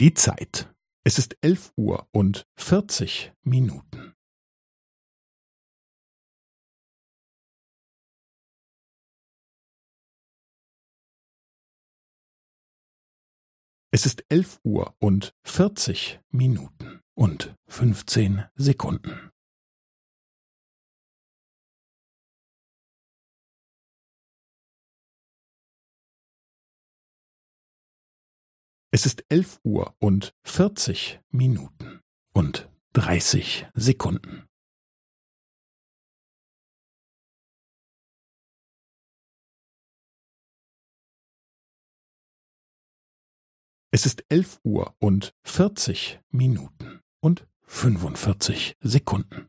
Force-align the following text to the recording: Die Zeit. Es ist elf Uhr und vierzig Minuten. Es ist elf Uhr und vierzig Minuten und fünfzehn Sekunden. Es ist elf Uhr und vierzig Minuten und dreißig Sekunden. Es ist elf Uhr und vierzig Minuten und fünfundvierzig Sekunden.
Die 0.00 0.14
Zeit. 0.14 0.72
Es 1.02 1.18
ist 1.18 1.36
elf 1.40 1.72
Uhr 1.76 2.08
und 2.12 2.46
vierzig 2.56 3.32
Minuten. 3.42 4.14
Es 13.90 14.06
ist 14.06 14.24
elf 14.28 14.60
Uhr 14.62 14.94
und 15.00 15.34
vierzig 15.44 16.20
Minuten 16.30 17.00
und 17.14 17.56
fünfzehn 17.66 18.44
Sekunden. 18.54 19.27
Es 28.98 29.06
ist 29.06 29.24
elf 29.28 29.60
Uhr 29.62 29.94
und 30.00 30.34
vierzig 30.42 31.20
Minuten 31.30 32.00
und 32.32 32.68
dreißig 32.94 33.68
Sekunden. 33.72 34.48
Es 43.92 44.04
ist 44.04 44.24
elf 44.28 44.58
Uhr 44.64 44.96
und 44.98 45.32
vierzig 45.44 46.18
Minuten 46.30 47.00
und 47.20 47.46
fünfundvierzig 47.62 48.76
Sekunden. 48.80 49.48